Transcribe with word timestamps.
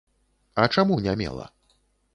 А 0.63 0.65
чаму 0.77 0.97
не 1.07 1.13
мела? 1.25 1.45